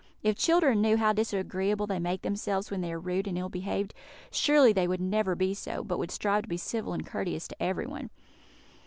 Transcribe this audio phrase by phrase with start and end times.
[0.23, 3.93] If children knew how disagreeable they make themselves when they are rude and ill behaved,
[4.31, 7.61] surely they would never be so, but would strive to be civil and courteous to
[7.61, 8.09] everyone.